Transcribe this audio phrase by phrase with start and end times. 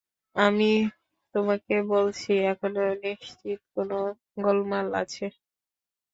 [0.35, 0.71] আমি
[1.35, 3.89] তোমাকে বলছি, এখানো নিশ্চিত কোন
[4.37, 5.25] গোলমাল আছে।